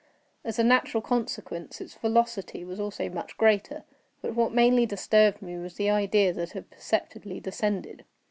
As 0.43 0.57
a 0.57 0.63
natural 0.63 1.01
consequence, 1.03 1.79
its 1.79 1.93
velocity 1.93 2.65
was 2.65 2.79
also 2.79 3.07
much 3.07 3.37
greater. 3.37 3.83
But 4.23 4.33
what 4.33 4.51
mainly 4.51 4.87
disturbed 4.87 5.43
me 5.43 5.59
was 5.59 5.75
the 5.75 5.91
idea 5.91 6.33
that 6.33 6.53
had 6.53 6.71
perceptibly 6.71 7.39
descended. 7.39 8.03